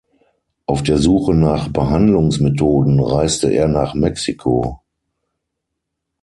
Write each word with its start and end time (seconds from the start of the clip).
Auf 0.65 0.81
der 0.81 0.97
Suche 0.97 1.35
nach 1.35 1.67
Behandlungsmethoden 1.69 2.99
reiste 2.99 3.51
er 3.51 3.67
nach 3.67 3.93
Mexiko. 3.93 4.81